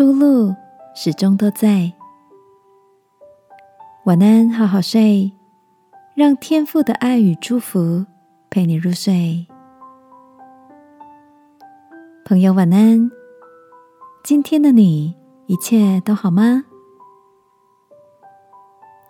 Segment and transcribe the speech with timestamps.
[0.00, 0.54] 出路
[0.94, 1.92] 始终都在。
[4.06, 5.30] 晚安，好好睡，
[6.14, 8.06] 让天父的爱与祝福
[8.48, 9.46] 陪你入睡。
[12.24, 13.10] 朋友，晚安。
[14.24, 16.64] 今天的你一切都好吗？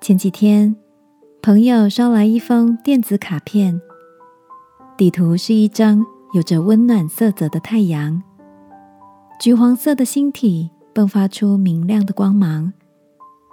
[0.00, 0.74] 前几天，
[1.40, 3.80] 朋友捎来一封电子卡片，
[4.96, 8.20] 底图是一张有着温暖色泽的太阳，
[9.38, 12.72] 橘黄色的星体迸发出明亮的光芒。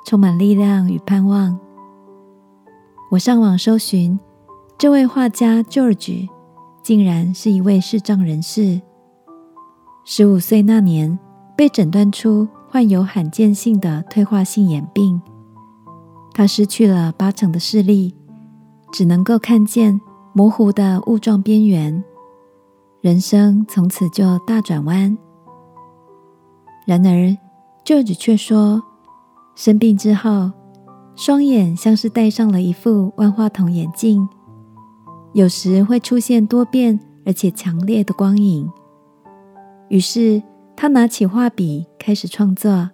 [0.05, 1.59] 充满力量与盼望。
[3.11, 4.17] 我上网搜寻，
[4.77, 6.29] 这位画家 George
[6.81, 8.81] 竟然是一位视障人士。
[10.05, 11.19] 十五岁那年，
[11.57, 15.21] 被诊断出患有罕见性的退化性眼病，
[16.33, 18.15] 他失去了八成的视力，
[18.93, 19.99] 只能够看见
[20.31, 22.01] 模糊的雾状边缘，
[23.01, 25.17] 人生从此就大转弯。
[26.87, 27.37] 然而
[27.85, 28.81] ，George 却说。
[29.55, 30.51] 生病之后，
[31.15, 34.29] 双眼像是戴上了一副万花筒眼镜，
[35.33, 38.71] 有时会出现多变而且强烈的光影。
[39.89, 40.41] 于是
[40.75, 42.91] 他拿起画笔开始创作，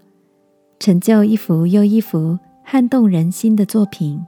[0.80, 4.26] 成就一幅又一幅撼动人心的作品。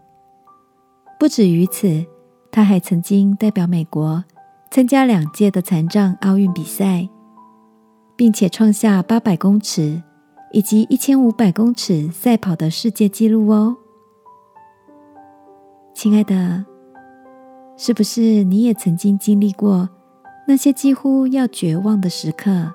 [1.17, 2.05] 不止于此，
[2.51, 4.25] 他还曾经代表美国
[4.69, 7.07] 参加两届的残障奥运比赛，
[8.15, 10.01] 并且创下八百公尺。
[10.51, 13.75] 以及一千五百公尺赛跑的世界纪录哦，
[15.93, 16.63] 亲爱的，
[17.75, 19.89] 是不是你也曾经经历过
[20.47, 22.73] 那些几乎要绝望的时刻？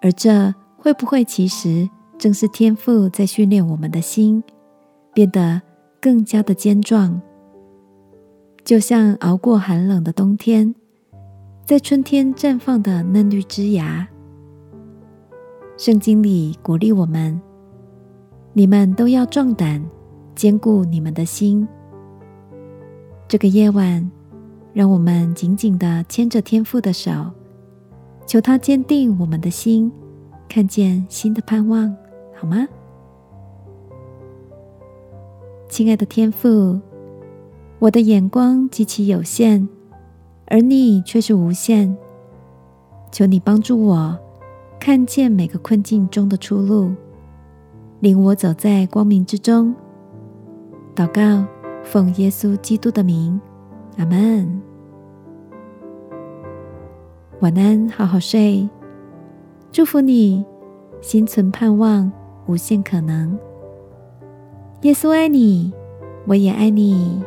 [0.00, 4.42] 而这会不会其实正是天赋在训练我们的心，
[5.14, 5.62] 变得
[6.00, 7.22] 更加的坚壮？
[8.64, 10.74] 就像熬过寒冷的冬天，
[11.72, 14.06] 在春天绽放的嫩绿枝芽。
[15.78, 17.40] 圣经里鼓励我们：
[18.52, 19.82] 你们都要壮胆，
[20.34, 21.66] 坚固你们的心。
[23.26, 24.06] 这个夜晚，
[24.74, 27.10] 让我们紧紧的牵着天父的手，
[28.26, 29.90] 求他坚定我们的心，
[30.50, 31.96] 看见新的盼望，
[32.38, 32.68] 好吗？
[35.70, 36.78] 亲爱的天父，
[37.78, 39.66] 我的眼光极其有限，
[40.52, 41.96] 而你却是无限。
[43.10, 44.18] 求你帮助我。
[44.78, 46.90] 看见每个困境中的出路，
[48.00, 49.72] 领我走在光明之中。
[50.92, 51.46] 祷告，
[51.84, 53.40] 奉耶稣基督的名，
[53.96, 54.60] 阿门。
[57.40, 58.68] 晚安，好好睡。
[59.70, 60.44] 祝福你，
[61.00, 62.10] 心存盼望，
[62.46, 63.38] 无限可能。
[64.80, 65.72] 耶稣爱你，
[66.26, 67.22] 我也爱你。